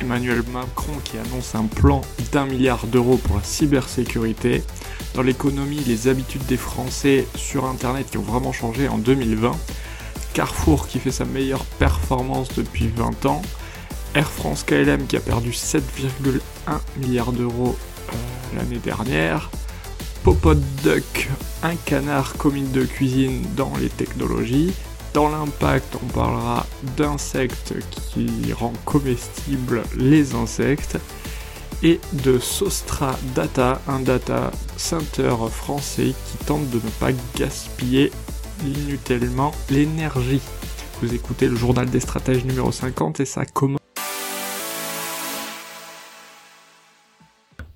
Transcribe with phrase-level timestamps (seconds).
[0.00, 4.62] Emmanuel Macron qui annonce un plan d'un milliard d'euros pour la cybersécurité.
[5.14, 9.52] Dans l'économie, les habitudes des Français sur Internet qui ont vraiment changé en 2020.
[10.34, 13.42] Carrefour qui fait sa meilleure performance depuis 20 ans.
[14.14, 16.40] Air France KLM qui a perdu 7,1
[16.98, 17.76] milliards d'euros
[18.08, 18.12] euh,
[18.56, 19.50] l'année dernière.
[20.24, 21.28] Popot Duck,
[21.62, 24.72] un canard commune de cuisine dans les technologies.
[25.16, 26.66] Dans l'impact, on parlera
[26.98, 30.98] d'insectes qui rend comestibles les insectes.
[31.82, 38.12] Et de Sostra Data, un data center français qui tente de ne pas gaspiller
[38.62, 40.42] inutilement l'énergie.
[41.00, 43.80] Vous écoutez le journal des stratèges numéro 50 et ça commence.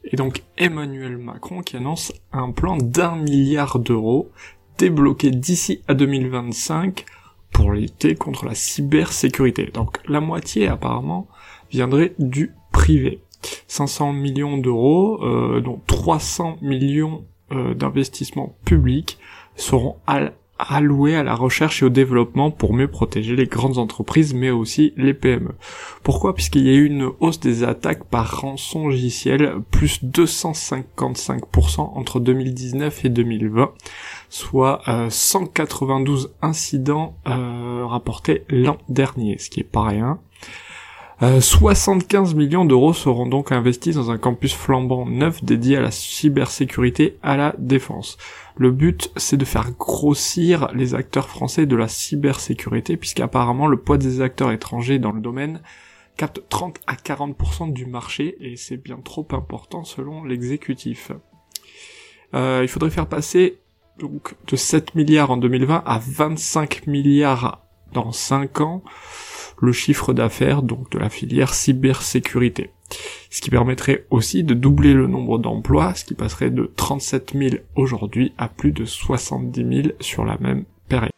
[0.04, 4.30] Et donc Emmanuel Macron qui annonce un plan d'un milliard d'euros
[4.76, 7.06] débloqué d'ici à 2025
[7.52, 9.70] pour lutter contre la cybersécurité.
[9.72, 11.28] Donc la moitié apparemment
[11.70, 13.20] viendrait du privé.
[13.68, 19.18] 500 millions d'euros, euh, dont 300 millions euh, d'investissements publics
[19.56, 20.30] seront à
[20.62, 24.92] alloués à la recherche et au développement pour mieux protéger les grandes entreprises mais aussi
[24.96, 25.54] les PME.
[26.02, 26.34] Pourquoi?
[26.34, 33.04] Puisqu'il y a eu une hausse des attaques par rançon logiciel plus 255% entre 2019
[33.04, 33.72] et 2020,
[34.28, 40.18] soit 192 euh, incidents euh, rapportés l'an dernier, ce qui est pas rien.
[41.20, 45.90] 75 euh, millions d'euros seront donc investis dans un campus flambant neuf dédié à la
[45.90, 48.16] cybersécurité à la défense.
[48.56, 53.98] Le but, c'est de faire grossir les acteurs français de la cybersécurité, puisqu'apparemment le poids
[53.98, 55.60] des acteurs étrangers dans le domaine
[56.16, 61.12] capte 30 à 40% du marché, et c'est bien trop important selon l'exécutif.
[62.34, 63.58] Euh, il faudrait faire passer
[63.98, 67.62] donc de 7 milliards en 2020 à 25 milliards
[67.92, 68.82] dans 5 ans
[69.60, 72.70] le chiffre d'affaires donc de la filière cybersécurité.
[73.30, 77.56] Ce qui permettrait aussi de doubler le nombre d'emplois, ce qui passerait de 37 000
[77.76, 81.12] aujourd'hui à plus de 70 000 sur la même période.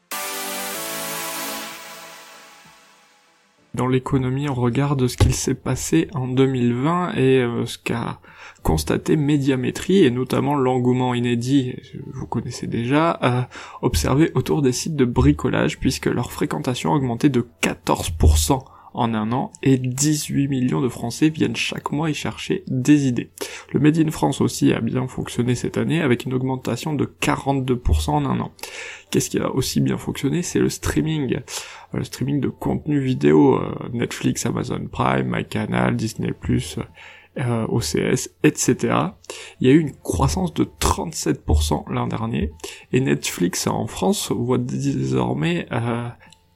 [3.75, 8.21] Dans l'économie, on regarde ce qu'il s'est passé en 2020 et euh, ce qu'a
[8.62, 11.75] constaté Médiamétrie et notamment l'engouement inédit,
[12.12, 13.49] vous connaissez déjà,
[13.81, 18.62] observé autour des sites de bricolage puisque leur fréquentation a augmenté de 14%
[18.94, 23.30] en un an et 18 millions de Français viennent chaque mois y chercher des idées.
[23.72, 28.10] Le Made in France aussi a bien fonctionné cette année avec une augmentation de 42%
[28.10, 28.53] en un an.
[29.10, 30.42] Qu'est-ce qui a aussi bien fonctionné?
[30.42, 31.36] C'est le streaming.
[31.36, 36.32] Euh, le streaming de contenu vidéo, euh, Netflix, Amazon Prime, MyCanal, Disney+,
[37.38, 38.94] euh, OCS, etc.
[39.60, 42.53] Il y a eu une croissance de 37% l'an dernier
[42.92, 45.66] et Netflix en France voit désormais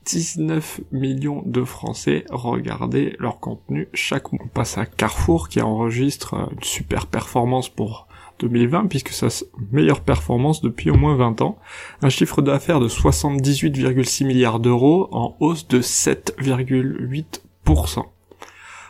[0.06, 4.44] 19 millions de Français regarder leur contenu chaque mois.
[4.44, 8.06] On passe à Carrefour qui enregistre une super performance pour
[8.38, 9.26] 2020 puisque sa
[9.72, 11.58] meilleure performance depuis au moins 20 ans.
[12.02, 18.04] Un chiffre d'affaires de 78,6 milliards d'euros en hausse de 7,8%.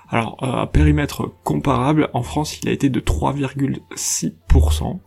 [0.08, 5.00] Alors, euh, à périmètre comparable, en France, il a été de 3,6%,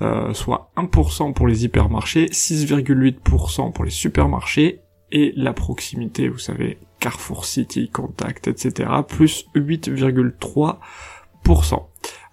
[0.00, 4.80] euh, soit 1% pour les hypermarchés, 6,8% pour les supermarchés
[5.12, 11.82] et la proximité, vous savez, Carrefour City, Contact, etc., plus 8,3%.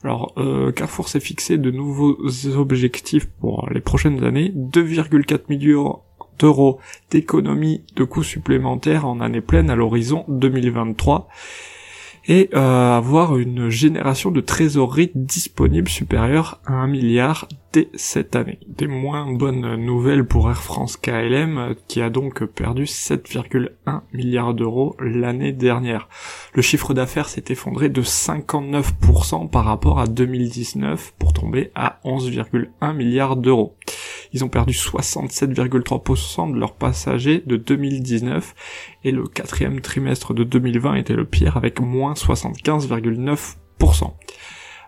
[0.03, 2.17] Alors, euh, Carrefour s'est fixé de nouveaux
[2.55, 5.99] objectifs pour les prochaines années, 2,4 millions
[6.37, 6.79] d'euros
[7.11, 11.29] d'économie de coûts supplémentaires en année pleine à l'horizon 2023
[12.27, 18.59] et euh, avoir une génération de trésorerie disponible supérieure à 1 milliard dès cette année.
[18.67, 24.95] Des moins bonnes nouvelles pour Air France KLM qui a donc perdu 7,1 milliards d'euros
[24.99, 26.07] l'année dernière.
[26.53, 32.95] Le chiffre d'affaires s'est effondré de 59% par rapport à 2019 pour tomber à 11,1
[32.95, 33.75] milliards d'euros.
[34.35, 38.53] Ils ont perdu 67,3% de leurs passagers de 2019
[39.05, 44.11] et le quatrième trimestre de 2020 était le pire avec moins 75,9%.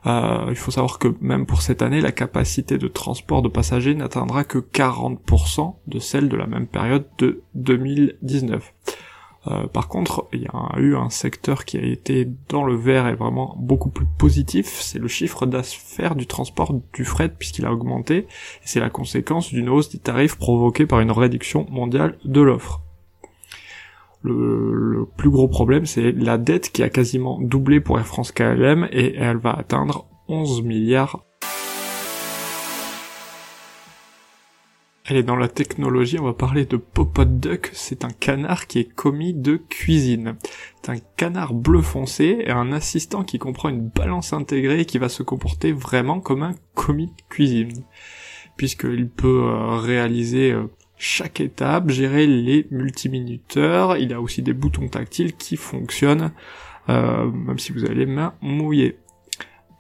[0.06, 3.96] Euh, il faut savoir que même pour cette année, la capacité de transport de passagers
[3.96, 8.74] n'atteindra que 40% de celle de la même période de 2019.
[9.50, 13.08] Euh, par contre, il y a eu un secteur qui a été dans le vert
[13.08, 17.72] et vraiment beaucoup plus positif, c'est le chiffre d'affaires du transport du fret puisqu'il a
[17.72, 18.28] augmenté, et
[18.66, 22.82] c'est la conséquence d'une hausse des tarifs provoquée par une réduction mondiale de l'offre.
[24.24, 28.32] Le, le, plus gros problème, c'est la dette qui a quasiment doublé pour Air France
[28.32, 31.24] KLM et elle va atteindre 11 milliards
[35.10, 38.80] Elle est dans la technologie, on va parler de Popot Duck, c'est un canard qui
[38.80, 40.36] est commis de cuisine.
[40.82, 44.98] C'est un canard bleu foncé et un assistant qui comprend une balance intégrée et qui
[44.98, 47.86] va se comporter vraiment comme un commis de cuisine.
[48.58, 50.66] Puisqu'il peut euh, réaliser euh,
[50.98, 56.34] chaque étape, gérer les multiminuteurs, il a aussi des boutons tactiles qui fonctionnent,
[56.90, 58.98] euh, même si vous avez les mains mouillées.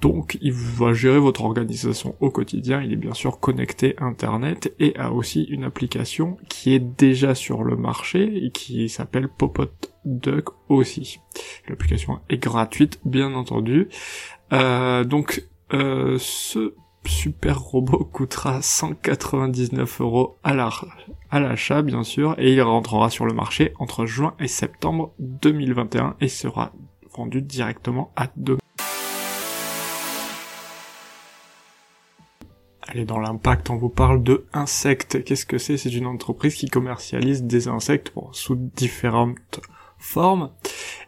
[0.02, 4.96] Donc il va gérer votre organisation au quotidien, il est bien sûr connecté Internet et
[4.98, 9.72] a aussi une application qui est déjà sur le marché et qui s'appelle Popot
[10.06, 11.20] Duck aussi.
[11.68, 13.90] L'application est gratuite bien entendu.
[14.54, 22.62] Euh, donc euh, ce super robot coûtera 199 euros à l'achat bien sûr et il
[22.62, 26.72] rentrera sur le marché entre juin et septembre 2021 et sera
[27.16, 28.60] vendu directement à demain.
[32.89, 35.22] Allez, dans l'impact, on vous parle de Insectes.
[35.25, 35.75] Qu'est-ce que c'est?
[35.75, 39.60] C'est une entreprise qui commercialise des insectes sous différentes
[39.98, 40.51] formes,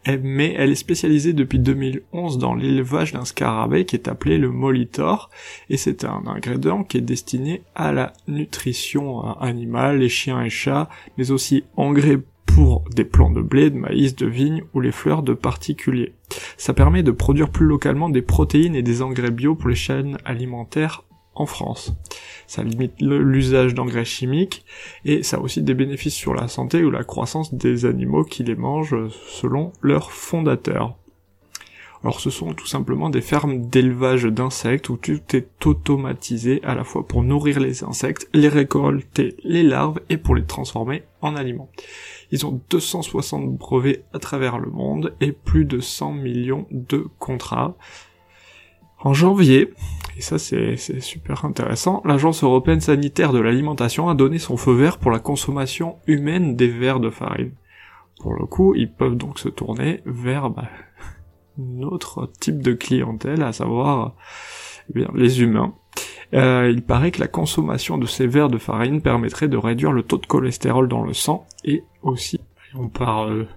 [0.06, 5.30] mais elle est spécialisée depuis 2011 dans l'élevage d'un scarabée qui est appelé le molitor,
[5.70, 10.90] et c'est un ingrédient qui est destiné à la nutrition animale, les chiens et chats,
[11.18, 15.24] mais aussi engrais pour des plants de blé, de maïs, de vigne ou les fleurs
[15.24, 16.14] de particuliers.
[16.58, 20.18] Ça permet de produire plus localement des protéines et des engrais bio pour les chaînes
[20.26, 21.06] alimentaires
[21.40, 21.94] en France.
[22.48, 24.66] Ça limite l'usage d'engrais chimiques
[25.06, 28.44] et ça a aussi des bénéfices sur la santé ou la croissance des animaux qui
[28.44, 30.96] les mangent selon leurs fondateurs.
[32.02, 36.86] Alors ce sont tout simplement des fermes d'élevage d'insectes où tout est automatisé à la
[36.86, 41.70] fois pour nourrir les insectes, les récolter les larves et pour les transformer en aliments.
[42.32, 47.76] Ils ont 260 brevets à travers le monde et plus de 100 millions de contrats.
[49.02, 49.74] En janvier,
[50.18, 54.98] et ça c'est super intéressant, l'Agence européenne sanitaire de l'alimentation a donné son feu vert
[54.98, 57.54] pour la consommation humaine des verres de farine.
[58.20, 60.68] Pour le coup, ils peuvent donc se tourner vers bah,
[61.58, 64.16] notre type de clientèle, à savoir
[64.94, 65.74] eh les humains.
[66.34, 70.04] Euh, il paraît que la consommation de ces verres de farine permettrait de réduire le
[70.04, 72.40] taux de cholestérol dans le sang et aussi,
[72.76, 73.48] on parle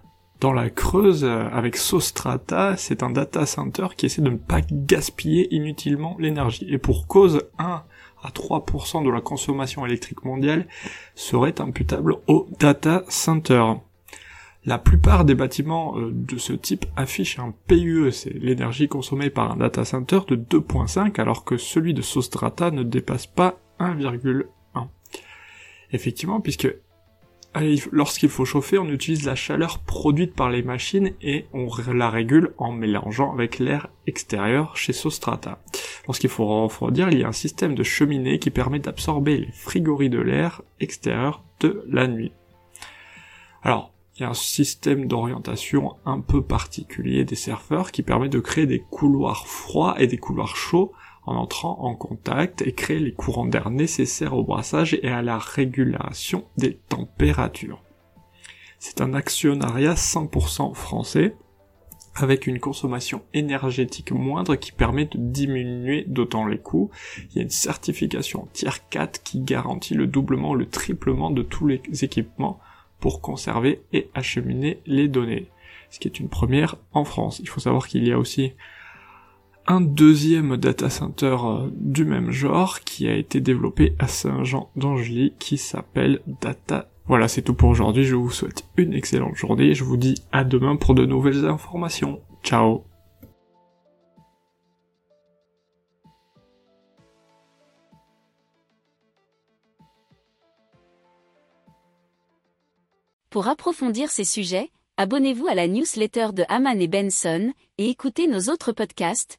[0.42, 4.60] dans la Creuse euh, avec Sostrata, c'est un data center qui essaie de ne pas
[4.60, 6.66] gaspiller inutilement l'énergie.
[6.68, 7.84] Et pour cause, 1
[8.24, 10.66] à 3% de la consommation électrique mondiale
[11.14, 13.62] serait imputable au data center.
[14.64, 19.52] La plupart des bâtiments euh, de ce type affichent un PUE, c'est l'énergie consommée par
[19.52, 24.42] un data center de 2.5 alors que celui de Sostrata ne dépasse pas 1,1.
[25.92, 26.74] Effectivement, puisque
[27.90, 32.54] lorsqu'il faut chauffer, on utilise la chaleur produite par les machines et on la régule
[32.58, 35.58] en mélangeant avec l'air extérieur chez Sostrata.
[36.06, 40.10] Lorsqu'il faut refroidir, il y a un système de cheminée qui permet d'absorber les frigories
[40.10, 42.32] de l'air extérieur de la nuit.
[43.62, 48.40] Alors, il y a un système d'orientation un peu particulier des serveurs qui permet de
[48.40, 50.93] créer des couloirs froids et des couloirs chauds
[51.24, 55.38] en entrant en contact et créer les courants d'air nécessaires au brassage et à la
[55.38, 57.82] régulation des températures.
[58.79, 61.36] C'est un actionnariat 100% français
[62.14, 66.91] avec une consommation énergétique moindre qui permet de diminuer d'autant les coûts.
[67.31, 71.43] Il y a une certification Tier 4 qui garantit le doublement ou le triplement de
[71.43, 72.60] tous les équipements
[73.00, 75.48] pour conserver et acheminer les données.
[75.91, 77.38] Ce qui est une première en France.
[77.41, 78.52] Il faut savoir qu'il y a aussi
[79.66, 85.34] un deuxième data center euh, du même genre qui a été développé à Saint-Jean d'Angely
[85.38, 86.88] qui s'appelle Data.
[87.06, 88.04] Voilà, c'est tout pour aujourd'hui.
[88.04, 89.74] Je vous souhaite une excellente journée.
[89.74, 92.20] Je vous dis à demain pour de nouvelles informations.
[92.42, 92.84] Ciao
[103.31, 108.52] Pour approfondir ces sujets, abonnez-vous à la newsletter de Haman et Benson et écoutez nos
[108.52, 109.38] autres podcasts